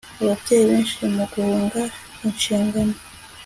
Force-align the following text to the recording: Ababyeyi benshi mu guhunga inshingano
Ababyeyi 0.21 0.65
benshi 0.71 1.01
mu 1.15 1.23
guhunga 1.31 1.81
inshingano 2.27 2.95